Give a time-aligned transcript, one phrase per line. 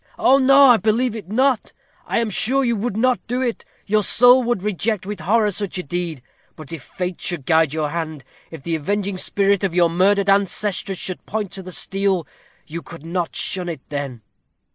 [0.17, 1.73] "Oh, no, I believe it not.
[2.07, 3.63] I am sure you would not do it.
[3.85, 6.23] Your soul would reject with horror such a deed.
[6.55, 10.97] But if Fate should guide your hand, if the avenging spirit of your murdered ancestress
[10.97, 12.25] should point to the steel,
[12.65, 14.23] you could not shun it then."